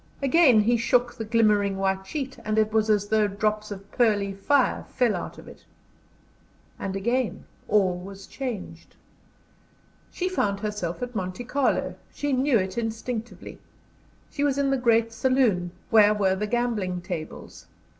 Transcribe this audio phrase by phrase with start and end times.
[0.19, 4.33] Again he shook the glimmering white sheet, and it was as though drops of pearly
[4.33, 5.63] fire fell out of it.
[6.79, 8.95] And again all was changed.
[10.11, 13.59] She found herself at Monte Carlo; she knew it instinctively.
[14.31, 17.67] She was in the great saloon, where were the gaming tables.